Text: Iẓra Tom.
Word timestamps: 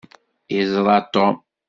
Iẓra 0.59 0.97
Tom. 1.13 1.35